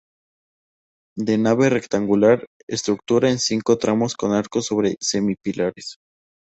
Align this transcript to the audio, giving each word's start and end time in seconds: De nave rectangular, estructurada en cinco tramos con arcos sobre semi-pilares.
De 1.15 1.37
nave 1.37 1.69
rectangular, 1.69 2.47
estructurada 2.65 3.31
en 3.31 3.37
cinco 3.37 3.77
tramos 3.77 4.15
con 4.15 4.31
arcos 4.33 4.65
sobre 4.65 4.97
semi-pilares. 4.99 5.97